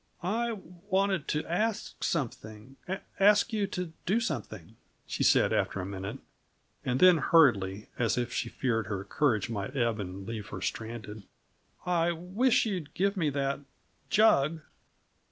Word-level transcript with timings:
"I 0.23 0.53
wanted 0.89 1.27
to 1.27 1.45
ask 1.45 2.03
something 2.03 2.75
ask 3.19 3.53
you 3.53 3.67
to 3.67 3.93
do 4.07 4.19
something," 4.19 4.75
she 5.05 5.21
said, 5.23 5.53
after 5.53 5.79
a 5.79 5.85
minute. 5.85 6.17
And 6.83 6.99
then 6.99 7.19
hurriedly, 7.19 7.87
as 7.99 8.17
if 8.17 8.33
she 8.33 8.49
feared 8.49 8.87
her 8.87 9.03
courage 9.03 9.47
might 9.47 9.77
ebb 9.77 9.99
and 9.99 10.25
leave 10.27 10.47
her 10.47 10.59
stranded, 10.59 11.21
"I 11.85 12.13
wish 12.13 12.65
you'd 12.65 12.95
give 12.95 13.15
me 13.15 13.29
that 13.29 13.59
jug!" 14.09 14.61